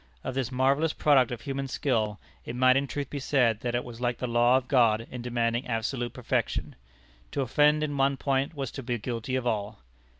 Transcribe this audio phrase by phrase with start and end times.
[0.23, 3.83] Of this marvellous product of human skill, it might in truth be said, that it
[3.83, 6.75] was like the law of God in demanding absolute perfection.
[7.33, 9.77] To offend in one point was to be guilty of all.